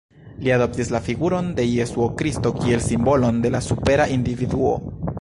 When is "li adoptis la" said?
0.45-1.01